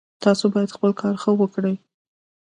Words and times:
تاسو 0.23 0.43
باید 0.53 0.73
خپل 0.75 0.91
کار 1.01 1.15
ښه 1.21 1.31
وکړئ 1.39 1.75